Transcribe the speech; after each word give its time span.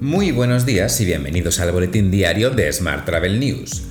Muy 0.00 0.32
buenos 0.32 0.64
días 0.64 0.98
y 1.02 1.04
bienvenidos 1.04 1.60
al 1.60 1.72
boletín 1.72 2.10
diario 2.10 2.48
de 2.48 2.72
Smart 2.72 3.04
Travel 3.04 3.38
News. 3.38 3.82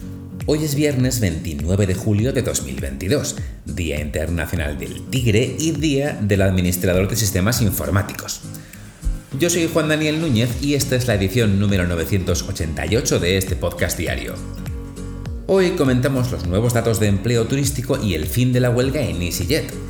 Hoy 0.47 0.63
es 0.63 0.73
viernes 0.73 1.19
29 1.19 1.85
de 1.85 1.93
julio 1.93 2.33
de 2.33 2.41
2022, 2.41 3.35
Día 3.67 4.01
Internacional 4.01 4.79
del 4.79 5.03
Tigre 5.11 5.55
y 5.59 5.69
Día 5.69 6.17
del 6.19 6.41
Administrador 6.41 7.07
de 7.07 7.15
Sistemas 7.15 7.61
Informáticos. 7.61 8.41
Yo 9.39 9.51
soy 9.51 9.69
Juan 9.71 9.87
Daniel 9.87 10.19
Núñez 10.19 10.49
y 10.63 10.73
esta 10.73 10.95
es 10.95 11.05
la 11.05 11.13
edición 11.13 11.59
número 11.59 11.85
988 11.85 13.19
de 13.19 13.37
este 13.37 13.55
podcast 13.55 13.95
diario. 13.95 14.33
Hoy 15.45 15.71
comentamos 15.71 16.31
los 16.31 16.47
nuevos 16.47 16.73
datos 16.73 16.99
de 16.99 17.05
empleo 17.05 17.45
turístico 17.45 18.03
y 18.03 18.15
el 18.15 18.25
fin 18.25 18.51
de 18.51 18.61
la 18.61 18.71
huelga 18.71 19.01
en 19.03 19.21
EasyJet 19.21 19.88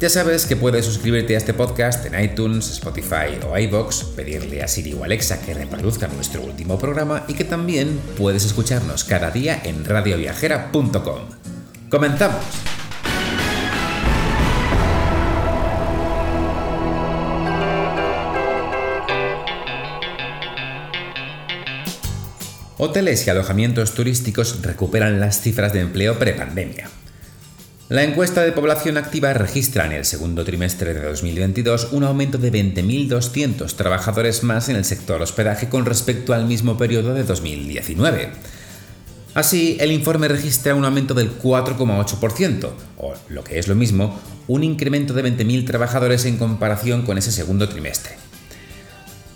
ya 0.00 0.08
sabes 0.08 0.46
que 0.46 0.56
puedes 0.56 0.84
suscribirte 0.84 1.34
a 1.34 1.38
este 1.38 1.54
podcast 1.54 2.04
en 2.06 2.20
iTunes, 2.22 2.70
Spotify 2.70 3.38
o 3.48 3.56
iBox, 3.56 4.04
pedirle 4.16 4.62
a 4.62 4.68
Siri 4.68 4.92
o 4.92 5.04
Alexa 5.04 5.40
que 5.40 5.54
reproduzca 5.54 6.08
nuestro 6.08 6.42
último 6.42 6.78
programa 6.78 7.24
y 7.28 7.34
que 7.34 7.44
también 7.44 8.00
puedes 8.16 8.44
escucharnos 8.44 9.04
cada 9.04 9.30
día 9.30 9.60
en 9.64 9.84
radioviajera.com. 9.84 11.20
¡Comenzamos! 11.88 12.44
Hoteles 22.76 23.26
y 23.26 23.30
alojamientos 23.30 23.94
turísticos 23.94 24.60
recuperan 24.62 25.20
las 25.20 25.40
cifras 25.40 25.72
de 25.72 25.80
empleo 25.80 26.18
prepandemia. 26.18 26.90
La 27.90 28.02
encuesta 28.02 28.40
de 28.40 28.52
población 28.52 28.96
activa 28.96 29.34
registra 29.34 29.84
en 29.84 29.92
el 29.92 30.06
segundo 30.06 30.42
trimestre 30.42 30.94
de 30.94 31.02
2022 31.02 31.88
un 31.92 32.04
aumento 32.04 32.38
de 32.38 32.50
20.200 32.50 33.70
trabajadores 33.76 34.42
más 34.42 34.70
en 34.70 34.76
el 34.76 34.86
sector 34.86 35.20
hospedaje 35.20 35.68
con 35.68 35.84
respecto 35.84 36.32
al 36.32 36.46
mismo 36.46 36.78
periodo 36.78 37.12
de 37.12 37.24
2019. 37.24 38.32
Así, 39.34 39.76
el 39.80 39.92
informe 39.92 40.28
registra 40.28 40.74
un 40.74 40.86
aumento 40.86 41.12
del 41.12 41.38
4,8%, 41.38 42.70
o 42.96 43.12
lo 43.28 43.44
que 43.44 43.58
es 43.58 43.68
lo 43.68 43.74
mismo, 43.74 44.18
un 44.48 44.64
incremento 44.64 45.12
de 45.12 45.22
20.000 45.22 45.66
trabajadores 45.66 46.24
en 46.24 46.38
comparación 46.38 47.02
con 47.02 47.18
ese 47.18 47.32
segundo 47.32 47.68
trimestre. 47.68 48.14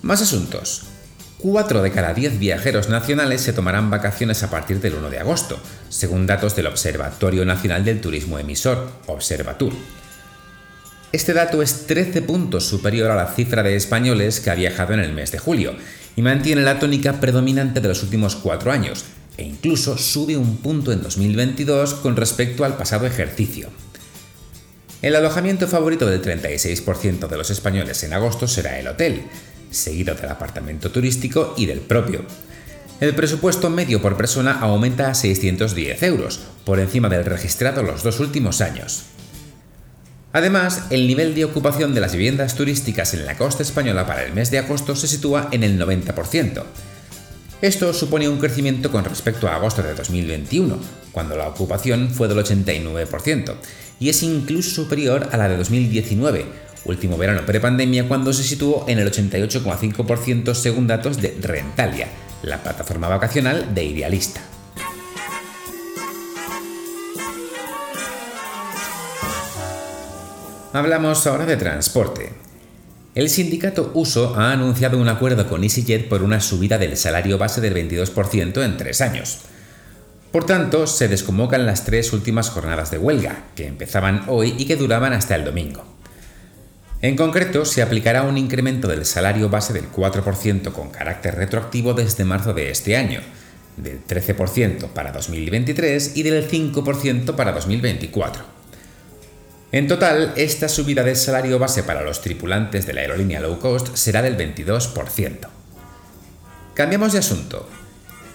Más 0.01 0.23
asuntos. 0.23 0.85
4 1.39 1.83
de 1.83 1.92
cada 1.92 2.14
10 2.14 2.41
viajeros 2.41 2.89
nacionales 2.89 3.42
se 3.42 3.53
tomarán 3.53 3.91
vacaciones 3.91 4.42
a 4.42 4.50
partir 4.50 4.81
del 4.81 4.94
1 4.94 5.08
de 5.08 5.20
agosto, 5.20 5.61
según 5.89 6.27
datos 6.27 6.56
del 6.56 6.67
Observatorio 6.67 7.44
Nacional 7.44 7.84
del 7.84 8.00
Turismo 8.00 8.41
Emisor, 8.41 8.91
Observatur. 9.06 9.72
Este 11.12 11.33
dato 11.33 11.62
es 11.62 11.86
13 11.86 12.22
puntos 12.22 12.64
superior 12.64 13.12
a 13.12 13.16
la 13.16 13.33
cifra 13.33 13.62
de 13.62 13.77
españoles 13.77 14.41
que 14.41 14.50
ha 14.50 14.56
viajado 14.56 14.94
en 14.94 15.00
el 15.00 15.12
mes 15.12 15.31
de 15.31 15.39
julio 15.39 15.77
y 16.16 16.22
mantiene 16.22 16.62
la 16.62 16.81
tónica 16.81 17.20
predominante 17.20 17.81
de 17.81 17.89
los 17.89 18.03
últimos 18.03 18.34
cuatro 18.34 18.72
años, 18.72 19.05
e 19.36 19.44
incluso 19.44 19.97
sube 19.97 20.36
un 20.36 20.56
punto 20.56 20.91
en 20.91 21.03
2022 21.03 21.94
con 21.94 22.16
respecto 22.16 22.64
al 22.64 22.77
pasado 22.77 23.06
ejercicio. 23.06 23.69
El 25.03 25.14
alojamiento 25.14 25.69
favorito 25.69 26.06
del 26.06 26.20
36% 26.20 27.28
de 27.28 27.36
los 27.36 27.50
españoles 27.50 28.03
en 28.03 28.12
agosto 28.12 28.48
será 28.48 28.81
el 28.81 28.89
hotel, 28.89 29.22
seguido 29.71 30.15
del 30.15 30.31
apartamento 30.31 30.91
turístico 30.91 31.55
y 31.57 31.67
del 31.67 31.81
propio. 31.81 32.23
El 33.01 33.15
presupuesto 33.15 33.71
medio 33.71 34.03
por 34.03 34.17
persona 34.17 34.59
aumenta 34.61 35.09
a 35.09 35.15
610 35.15 36.03
euros, 36.03 36.41
por 36.65 36.81
encima 36.81 37.09
del 37.09 37.25
registrado 37.25 37.83
los 37.83 38.03
dos 38.03 38.19
últimos 38.19 38.61
años. 38.61 39.05
Además, 40.33 40.85
el 40.91 41.07
nivel 41.07 41.35
de 41.35 41.45
ocupación 41.45 41.95
de 41.95 42.01
las 42.01 42.13
viviendas 42.13 42.55
turísticas 42.55 43.15
en 43.15 43.25
la 43.25 43.39
costa 43.39 43.63
española 43.63 44.07
para 44.07 44.25
el 44.25 44.35
mes 44.35 44.51
de 44.51 44.59
agosto 44.59 44.95
se 44.95 45.09
sitúa 45.09 45.49
en 45.53 45.63
el 45.63 45.81
90%. 45.81 46.65
Esto 47.63 47.93
supone 47.93 48.29
un 48.29 48.39
crecimiento 48.39 48.93
con 48.93 49.05
respecto 49.05 49.49
a 49.49 49.57
agosto 49.57 49.83
de 49.83 49.95
2021, 49.95 50.78
cuando 51.12 51.37
la 51.37 51.49
ocupación 51.49 52.11
fue 52.11 52.28
del 52.28 52.39
89%, 52.39 53.55
y 53.99 54.11
es 54.11 54.23
incluso 54.23 54.71
superior 54.71 55.28
a 55.33 55.37
la 55.37 55.49
de 55.49 55.57
2019, 55.57 56.47
último 56.88 57.16
verano 57.16 57.47
prepandemia 57.47 58.09
cuando 58.09 58.32
se 58.32 58.43
situó 58.43 58.84
en 58.88 58.99
el 58.99 59.10
88,5% 59.10 60.54
según 60.54 60.87
datos 60.87 61.21
de 61.21 61.37
Rentalia, 61.41 62.09
la 62.43 62.62
plataforma 62.62 63.09
vacacional 63.09 63.75
de 63.75 63.84
Idealista. 63.84 64.41
Hablamos 70.72 71.27
ahora 71.27 71.47
de 71.47 71.56
transporte. 71.56 72.32
El 73.15 73.31
sindicato 73.31 73.91
Uso 73.94 74.37
ha 74.37 74.53
anunciado 74.53 74.98
un 74.98 75.09
acuerdo 75.09 75.48
con 75.48 75.65
EasyJet 75.65 76.09
por 76.09 76.22
una 76.22 76.41
subida 76.41 76.78
del 76.78 76.97
salario 76.97 77.38
base 77.38 77.60
del 77.60 77.75
22% 77.75 78.62
en 78.62 78.77
tres 78.77 79.00
años. 79.00 79.41
Por 80.31 80.44
tanto, 80.44 80.87
se 80.87 81.09
desconvocan 81.09 81.65
las 81.65 81.84
tres 81.84 82.12
últimas 82.12 82.50
jornadas 82.50 82.91
de 82.91 82.98
huelga, 82.98 83.47
que 83.56 83.66
empezaban 83.66 84.25
hoy 84.28 84.54
y 84.59 84.66
que 84.66 84.77
duraban 84.77 85.15
hasta 85.15 85.34
el 85.34 85.44
domingo. 85.44 85.97
En 87.00 87.14
concreto, 87.14 87.64
se 87.64 87.81
aplicará 87.81 88.25
un 88.25 88.36
incremento 88.36 88.88
del 88.88 89.04
salario 89.04 89.48
base 89.48 89.72
del 89.72 89.91
4% 89.91 90.72
con 90.72 90.91
carácter 90.91 91.36
retroactivo 91.36 91.94
desde 91.94 92.25
marzo 92.25 92.54
de 92.54 92.70
este 92.70 92.97
año, 92.97 93.20
del 93.76 94.04
13% 94.04 94.88
para 94.88 95.12
2023 95.12 96.16
y 96.16 96.25
del 96.25 96.50
5% 96.50 97.36
para 97.36 97.53
2024. 97.53 98.42
En 99.70 99.86
total, 99.86 100.32
esta 100.34 100.69
subida 100.69 101.04
del 101.04 101.14
salario 101.14 101.60
base 101.60 101.84
para 101.84 102.03
los 102.03 102.20
tripulantes 102.20 102.84
de 102.84 102.94
la 102.94 103.03
aerolínea 103.03 103.38
low 103.38 103.60
cost 103.60 103.94
será 103.94 104.20
del 104.20 104.36
22%. 104.36 105.47
Cambiamos 106.75 107.12
de 107.12 107.19
asunto. 107.20 107.69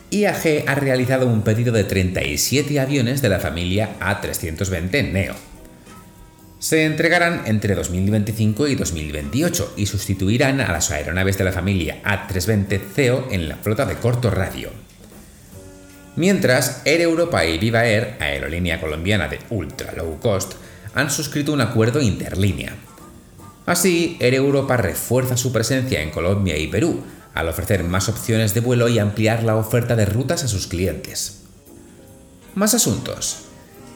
IAG 0.10 0.64
ha 0.68 0.76
realizado 0.76 1.28
un 1.28 1.42
pedido 1.42 1.74
de 1.74 1.84
37 1.84 2.80
aviones 2.80 3.22
de 3.22 3.30
la 3.30 3.40
familia 3.40 3.98
A320 4.00 5.12
Neo 5.12 5.53
se 6.64 6.86
entregarán 6.86 7.42
entre 7.46 7.76
2025 7.76 8.70
y 8.70 8.76
2028 8.76 9.74
y 9.76 9.86
sustituirán 9.86 10.62
a 10.62 10.72
las 10.72 10.92
aeronaves 10.92 11.38
de 11.38 11.44
la 11.44 11.52
familia 11.52 12.02
A320 12.06 12.80
CEO 12.96 13.28
en 13.32 13.50
la 13.50 13.58
flota 13.58 13.86
de 13.86 13.96
corto 13.96 14.30
radio. 14.30 14.70
Mientras, 16.16 16.82
Air 16.86 17.02
Europa 17.02 17.44
y 17.44 17.58
Viva 17.58 17.86
Air, 17.86 18.16
aerolínea 18.22 18.80
colombiana 18.80 19.28
de 19.28 19.40
ultra 19.50 19.92
low 19.92 20.18
cost, 20.22 20.54
han 20.96 21.12
suscrito 21.12 21.52
un 21.52 21.60
acuerdo 21.60 22.00
interlínea. 22.00 22.78
Así, 23.66 24.16
Air 24.22 24.36
Europa 24.36 24.78
refuerza 24.78 25.36
su 25.36 25.52
presencia 25.52 26.02
en 26.02 26.12
Colombia 26.12 26.58
y 26.58 26.68
Perú, 26.68 27.04
al 27.34 27.50
ofrecer 27.50 27.84
más 27.84 28.08
opciones 28.08 28.54
de 28.54 28.62
vuelo 28.62 28.88
y 28.88 29.00
ampliar 29.00 29.44
la 29.44 29.58
oferta 29.58 29.98
de 29.98 30.06
rutas 30.06 30.46
a 30.46 30.48
sus 30.48 30.68
clientes. 30.68 31.42
Más 32.56 32.74
asuntos. 32.74 33.48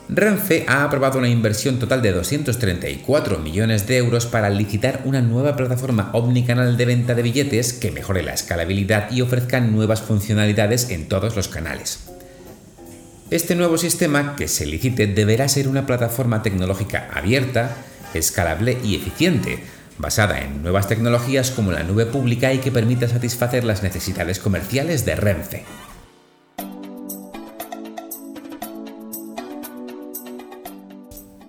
Renfe 0.09 0.63
ha 0.69 0.85
aprobado 0.85 1.19
una 1.19 1.27
inversión 1.27 1.79
total 1.79 2.01
de 2.01 2.13
234 2.13 3.39
millones 3.39 3.87
de 3.87 3.97
euros 3.97 4.25
para 4.25 4.49
licitar 4.49 5.01
una 5.03 5.21
nueva 5.21 5.57
plataforma 5.57 6.11
omnicanal 6.13 6.77
de 6.77 6.85
venta 6.85 7.13
de 7.13 7.23
billetes 7.23 7.73
que 7.73 7.91
mejore 7.91 8.23
la 8.23 8.33
escalabilidad 8.33 9.11
y 9.11 9.21
ofrezca 9.21 9.59
nuevas 9.59 10.01
funcionalidades 10.01 10.91
en 10.91 11.09
todos 11.09 11.35
los 11.35 11.49
canales. 11.49 12.07
Este 13.31 13.55
nuevo 13.55 13.77
sistema 13.77 14.37
que 14.37 14.47
se 14.47 14.65
licite 14.65 15.07
deberá 15.07 15.49
ser 15.49 15.67
una 15.67 15.85
plataforma 15.85 16.41
tecnológica 16.41 17.09
abierta, 17.13 17.75
escalable 18.13 18.77
y 18.81 18.95
eficiente, 18.95 19.59
basada 19.97 20.39
en 20.39 20.61
nuevas 20.61 20.87
tecnologías 20.87 21.51
como 21.51 21.73
la 21.73 21.83
nube 21.83 22.05
pública 22.05 22.53
y 22.53 22.59
que 22.59 22.71
permita 22.71 23.09
satisfacer 23.09 23.65
las 23.65 23.83
necesidades 23.83 24.39
comerciales 24.39 25.03
de 25.03 25.15
Renfe. 25.17 25.65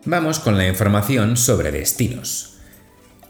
Vamos 0.04 0.38
con 0.38 0.56
la 0.56 0.66
información 0.66 1.36
sobre 1.36 1.72
destinos. 1.72 2.54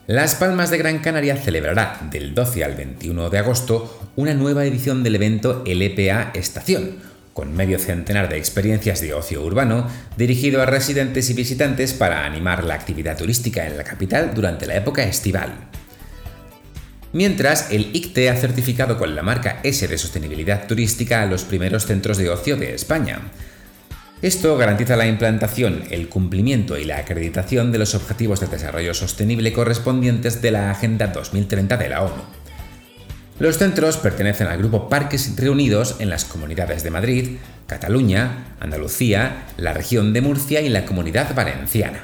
Las 0.07 0.35
Palmas 0.35 0.71
de 0.71 0.79
Gran 0.79 0.99
Canaria 0.99 1.37
celebrará 1.37 1.99
del 2.11 2.35
12 2.35 2.63
al 2.63 2.75
21 2.75 3.31
de 3.31 3.39
agosto 3.39 4.11
una 4.17 4.35
nueva 4.35 4.65
edición 4.67 5.03
del 5.03 5.17
evento 5.17 5.65
LPA 5.67 6.31
Estación, 6.35 6.97
con 7.33 7.55
medio 7.55 7.79
centenar 7.79 8.29
de 8.29 8.37
experiencias 8.37 9.01
de 9.01 9.15
ocio 9.15 9.43
urbano 9.43 9.89
dirigido 10.17 10.61
a 10.61 10.67
residentes 10.67 11.31
y 11.31 11.35
visitantes 11.35 11.95
para 11.95 12.27
animar 12.27 12.65
la 12.65 12.75
actividad 12.75 13.17
turística 13.17 13.67
en 13.67 13.77
la 13.79 13.85
capital 13.85 14.35
durante 14.35 14.67
la 14.67 14.77
época 14.77 15.05
estival. 15.05 15.53
Mientras, 17.13 17.71
el 17.71 17.97
ICTE 17.97 18.29
ha 18.29 18.37
certificado 18.37 18.99
con 18.99 19.17
la 19.17 19.23
marca 19.23 19.61
S 19.63 19.89
de 19.89 19.97
sostenibilidad 19.97 20.67
turística 20.67 21.23
a 21.23 21.27
los 21.27 21.45
primeros 21.45 21.87
centros 21.87 22.19
de 22.19 22.29
ocio 22.29 22.57
de 22.57 22.75
España, 22.75 23.23
esto 24.21 24.57
garantiza 24.57 24.97
la 24.97 25.07
implantación, 25.07 25.85
el 25.91 26.09
cumplimiento 26.09 26.77
y 26.77 26.85
la 26.85 26.99
acreditación 26.99 27.71
de 27.71 27.79
los 27.79 27.95
Objetivos 27.95 28.41
de 28.41 28.49
Desarrollo 28.49 28.93
Sostenible 28.93 29.53
correspondientes 29.53 30.43
de 30.43 30.51
la 30.51 30.73
Agenda 30.73 31.07
2030 31.09 31.77
de 31.77 31.89
la 31.89 32.03
ONU. 32.03 32.23
Los 33.39 33.59
centros 33.59 33.97
pertenecen 33.99 34.49
al 34.49 34.59
grupo 34.59 34.89
Parques 34.89 35.37
Reunidos 35.37 35.97
en 36.01 36.11
las 36.11 36.25
comunidades 36.25 36.83
de 36.83 36.91
Madrid, 36.91 37.37
Cataluña, 37.69 38.57
Andalucía, 38.59 39.45
la 39.57 39.73
región 39.73 40.13
de 40.13 40.21
Murcia 40.21 40.63
y 40.63 40.69
la 40.69 40.85
comunidad 40.85 41.33
valenciana. 41.37 42.01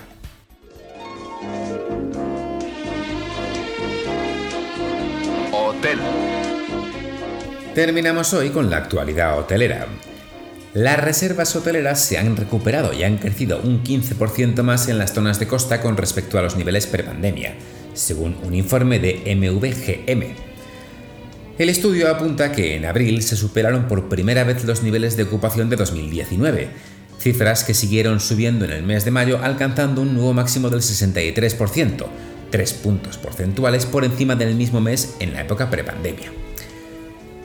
Hotel. 5.50 5.99
Terminamos 7.75 8.32
hoy 8.34 8.50
con 8.50 8.70
la 8.70 8.76
actualidad 8.76 9.37
hotelera. 9.37 9.88
Las 10.75 10.99
reservas 10.99 11.55
hoteleras 11.55 12.00
se 12.00 12.19
han 12.19 12.37
recuperado 12.37 12.93
y 12.93 13.05
han 13.05 13.19
crecido 13.19 13.61
un 13.62 13.85
15% 13.85 14.61
más 14.65 14.88
en 14.88 14.99
las 14.99 15.15
zonas 15.15 15.38
de 15.38 15.47
costa 15.47 15.81
con 15.81 15.97
respecto 15.97 16.37
a 16.37 16.43
los 16.43 16.56
niveles 16.56 16.88
prepandemia, 16.88 17.55
según 17.94 18.37
un 18.43 18.56
informe 18.56 18.99
de 18.99 19.23
MVGM. 19.37 20.35
El 21.59 21.69
estudio 21.69 22.11
apunta 22.11 22.50
que 22.50 22.75
en 22.75 22.87
abril 22.87 23.23
se 23.23 23.37
superaron 23.37 23.87
por 23.87 24.09
primera 24.09 24.43
vez 24.43 24.65
los 24.65 24.82
niveles 24.82 25.17
de 25.17 25.23
ocupación 25.23 25.71
de 25.71 25.76
2019, 25.76 26.71
cifras 27.21 27.62
que 27.62 27.73
siguieron 27.73 28.19
subiendo 28.19 28.65
en 28.65 28.73
el 28.73 28.82
mes 28.82 29.05
de 29.05 29.12
mayo 29.12 29.38
alcanzando 29.41 30.03
un 30.03 30.15
nuevo 30.15 30.35
máximo 30.35 30.71
del 30.71 30.81
63%, 30.81 32.05
tres 32.50 32.73
puntos 32.73 33.17
porcentuales 33.17 33.87
por 33.87 34.05
encima 34.05 34.35
del 34.35 34.56
mismo 34.56 34.81
mes 34.81 35.15
en 35.21 35.35
la 35.35 35.43
época 35.43 35.71
prepandemia. 35.71 36.44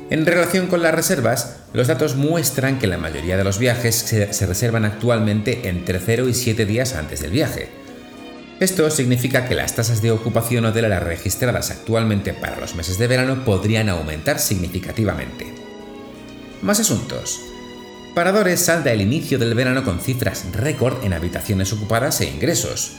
En 0.09 0.25
relación 0.25 0.65
con 0.65 0.81
las 0.81 0.95
reservas, 0.95 1.57
los 1.71 1.88
datos 1.88 2.15
muestran 2.15 2.79
que 2.79 2.88
la 2.88 2.97
mayoría 2.97 3.38
de 3.38 3.44
los 3.44 3.59
viajes 3.59 3.95
se, 3.95 4.45
reservan 4.47 4.83
actualmente 4.83 5.69
entre 5.69 6.00
0 6.00 6.27
y 6.27 6.33
7 6.33 6.65
días 6.65 6.95
antes 6.95 7.21
del 7.21 7.29
viaje. 7.29 7.69
Esto 8.59 8.89
significa 8.89 9.47
que 9.47 9.53
las 9.53 9.75
tasas 9.75 10.01
de 10.01 10.09
ocupación 10.09 10.65
hotelera 10.65 11.00
registradas 11.00 11.69
actualmente 11.69 12.33
para 12.33 12.59
los 12.59 12.73
meses 12.73 12.97
de 12.97 13.07
verano 13.07 13.45
podrían 13.45 13.88
aumentar 13.88 14.39
significativamente. 14.39 15.53
Más 16.63 16.79
asuntos. 16.79 17.39
Paradores 18.15 18.61
salda 18.61 18.91
el 18.91 19.01
inicio 19.01 19.38
del 19.38 19.53
verano 19.53 19.83
con 19.83 20.00
cifras 20.00 20.44
récord 20.53 21.03
en 21.06 21.13
habitaciones 21.13 21.71
ocupadas 21.71 22.19
e 22.21 22.25
ingresos. 22.25 22.94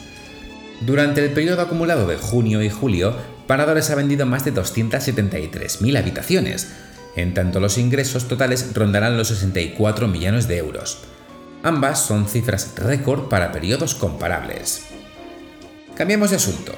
Durante 0.80 1.22
el 1.22 1.32
periodo 1.32 1.60
acumulado 1.60 2.06
de 2.06 2.16
junio 2.16 2.62
y 2.62 2.70
julio, 2.70 3.16
Paradores 3.50 3.90
ha 3.90 3.96
vendido 3.96 4.26
más 4.26 4.44
de 4.44 4.54
273.000 4.54 5.98
habitaciones, 5.98 6.68
en 7.16 7.34
tanto 7.34 7.60
los 7.60 7.78
ingresos 7.78 8.28
totales 8.28 8.72
rondarán 8.74 9.16
los 9.16 9.28
64 9.28 10.08
millones 10.08 10.48
de 10.48 10.58
euros. 10.58 10.98
Ambas 11.62 12.06
son 12.06 12.26
cifras 12.26 12.72
récord 12.76 13.28
para 13.28 13.52
periodos 13.52 13.94
comparables. 13.94 14.82
Cambiamos 15.94 16.30
de 16.30 16.36
asunto. 16.36 16.72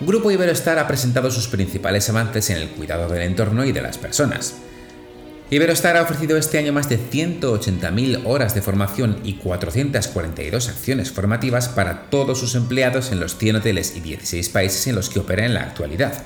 Grupo 0.00 0.30
Iberostar 0.30 0.78
ha 0.78 0.86
presentado 0.86 1.30
sus 1.30 1.48
principales 1.48 2.08
avances 2.08 2.50
en 2.50 2.56
el 2.56 2.68
cuidado 2.70 3.08
del 3.08 3.22
entorno 3.22 3.64
y 3.64 3.72
de 3.72 3.82
las 3.82 3.98
personas. 3.98 4.56
Iberostar 5.50 5.96
ha 5.96 6.02
ofrecido 6.02 6.36
este 6.36 6.58
año 6.58 6.72
más 6.72 6.88
de 6.88 6.98
180.000 6.98 8.22
horas 8.26 8.54
de 8.54 8.60
formación 8.60 9.18
y 9.24 9.34
442 9.34 10.68
acciones 10.68 11.10
formativas 11.10 11.68
para 11.68 12.10
todos 12.10 12.38
sus 12.38 12.54
empleados 12.54 13.12
en 13.12 13.20
los 13.20 13.38
100 13.38 13.56
hoteles 13.56 13.96
y 13.96 14.00
16 14.00 14.48
países 14.50 14.86
en 14.88 14.94
los 14.94 15.08
que 15.08 15.20
opera 15.20 15.46
en 15.46 15.54
la 15.54 15.62
actualidad. 15.62 16.22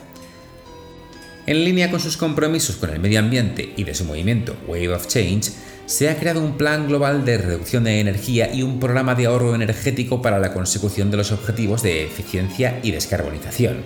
En 1.45 1.65
línea 1.65 1.91
con 1.91 1.99
sus 1.99 2.17
compromisos 2.17 2.77
con 2.77 2.91
el 2.91 3.01
medio 3.01 3.19
ambiente 3.19 3.73
y 3.77 3.83
de 3.83 3.95
su 3.95 4.05
movimiento 4.05 4.57
Wave 4.69 4.95
of 4.95 5.09
Change, 5.09 5.51
se 5.87 6.09
ha 6.09 6.17
creado 6.17 6.41
un 6.41 6.57
plan 6.57 6.87
global 6.87 7.25
de 7.25 7.37
reducción 7.37 7.83
de 7.83 7.99
energía 7.99 8.55
y 8.55 8.63
un 8.63 8.79
programa 8.79 9.17
de 9.17 9.27
ahorro 9.27 9.55
energético 9.55 10.23
para 10.23 10.39
la 10.39 10.53
consecución 10.53 11.11
de 11.11 11.17
los 11.17 11.33
objetivos 11.33 11.83
de 11.83 12.05
eficiencia 12.05 12.79
y 12.85 12.93
descarbonización. 12.93 13.83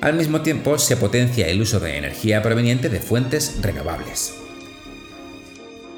Al 0.00 0.14
mismo 0.14 0.40
tiempo, 0.40 0.78
se 0.78 0.96
potencia 0.96 1.46
el 1.48 1.60
uso 1.60 1.80
de 1.80 1.98
energía 1.98 2.42
proveniente 2.42 2.88
de 2.88 3.00
fuentes 3.00 3.58
renovables. 3.60 4.34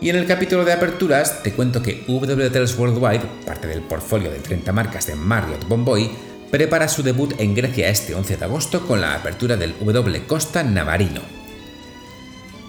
Y 0.00 0.10
en 0.10 0.16
el 0.16 0.26
capítulo 0.26 0.64
de 0.64 0.72
aperturas 0.72 1.42
te 1.44 1.52
cuento 1.52 1.82
que 1.82 2.04
W 2.06 2.46
Hotels 2.46 2.76
Worldwide, 2.76 3.24
parte 3.46 3.68
del 3.68 3.82
portfolio 3.82 4.30
de 4.30 4.40
30 4.40 4.72
marcas 4.72 5.06
de 5.06 5.14
Marriott 5.14 5.66
Bomboy, 5.68 6.10
prepara 6.50 6.88
su 6.88 7.02
debut 7.02 7.34
en 7.38 7.54
Grecia 7.54 7.88
este 7.88 8.14
11 8.14 8.36
de 8.36 8.44
agosto 8.44 8.86
con 8.86 9.00
la 9.00 9.14
apertura 9.14 9.56
del 9.56 9.74
W 9.78 10.26
Costa 10.26 10.62
Navarino. 10.62 11.20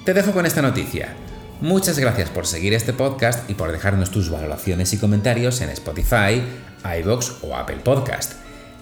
Te 0.06 0.14
dejo 0.14 0.32
con 0.32 0.46
esta 0.46 0.62
noticia. 0.62 1.16
Muchas 1.62 1.98
gracias 1.98 2.30
por 2.30 2.46
seguir 2.46 2.74
este 2.74 2.94
podcast 2.94 3.50
y 3.50 3.56
por 3.56 3.72
dejarnos 3.72 4.12
tus 4.12 4.30
valoraciones 4.30 4.94
y 4.94 4.98
comentarios 4.98 5.62
en 5.62 5.70
Spotify, 5.70 6.42
iVoox 7.02 7.44
o 7.44 7.56
Apple 7.56 7.78
Podcast. 7.84 8.34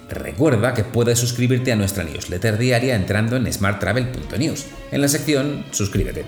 Recuerda 0.08 0.74
que 0.74 0.84
puedes 0.84 1.18
suscribirte 1.18 1.72
a 1.72 1.76
nuestra 1.76 2.04
newsletter 2.04 2.58
diaria 2.58 2.94
entrando 2.94 3.36
en 3.36 3.52
smarttravel.news, 3.52 4.66
en 4.92 5.00
la 5.00 5.08
sección 5.08 5.64
Suscríbete. 5.72 6.24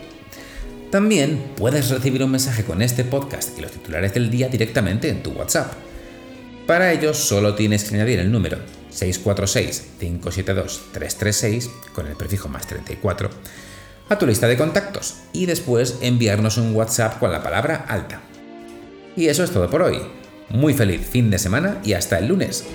También 0.91 1.53
puedes 1.57 1.91
recibir 1.91 2.25
un 2.25 2.31
mensaje 2.31 2.65
con 2.65 2.81
este 2.81 3.05
podcast 3.05 3.57
y 3.59 3.63
los 3.63 3.71
titulares 3.71 4.15
del 4.15 4.31
día 4.31 4.49
directamente 4.49 5.11
en 5.11 5.23
tu 5.23 5.31
WhatsApp. 5.31 5.75
Para 6.69 6.93
ello 6.93 7.13
solo 7.15 7.55
tienes 7.55 7.85
que 7.85 7.95
añadir 7.95 8.19
el 8.19 8.31
número 8.31 8.59
646-572-336 8.93 11.71
con 11.95 12.07
el 12.07 12.15
prefijo 12.15 12.51
más 12.51 12.67
34 12.67 13.31
a 14.11 14.19
tu 14.19 14.27
lista 14.27 14.47
de 14.47 14.59
contactos 14.59 15.15
y 15.33 15.47
después 15.47 15.97
enviarnos 16.03 16.59
un 16.59 16.77
WhatsApp 16.77 17.21
con 17.21 17.33
la 17.33 17.43
palabra 17.43 17.87
alta. 17.89 18.21
Y 19.17 19.29
eso 19.29 19.45
es 19.45 19.51
todo 19.51 19.71
por 19.71 19.81
hoy. 19.81 20.03
Muy 20.51 20.75
feliz 20.75 21.09
fin 21.09 21.31
de 21.31 21.39
semana 21.39 21.81
y 21.85 21.95
hasta 21.95 22.19
el 22.19 22.29
lunes. 22.29 22.67